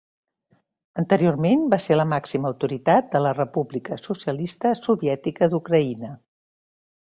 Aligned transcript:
Anteriorment 1.01 1.65
va 1.73 1.79
ser 1.83 1.97
la 1.99 2.07
màxima 2.15 2.49
autoritat 2.51 3.13
de 3.17 3.23
la 3.27 3.35
República 3.41 4.01
Socialista 4.07 4.73
Soviètica 4.83 5.53
d'Ucraïna. 5.55 6.15